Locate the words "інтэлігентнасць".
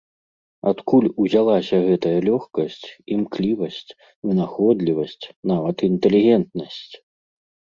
5.93-6.85